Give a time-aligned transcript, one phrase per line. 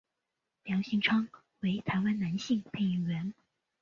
[0.63, 1.27] 梁兴昌
[1.59, 3.35] 为台湾男性配音员。